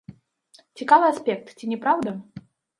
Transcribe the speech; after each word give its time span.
Цікавы 0.81 1.05
аспект, 1.13 1.55
ці 1.57 1.71
не 1.75 1.81
праўда? 1.87 2.19